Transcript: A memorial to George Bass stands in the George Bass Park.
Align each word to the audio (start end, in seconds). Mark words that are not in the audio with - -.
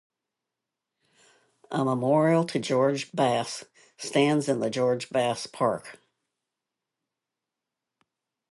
A 1.69 1.85
memorial 1.85 2.43
to 2.45 2.57
George 2.57 3.11
Bass 3.11 3.65
stands 3.99 4.49
in 4.49 4.59
the 4.59 4.71
George 4.71 5.11
Bass 5.11 5.45
Park. 5.45 5.99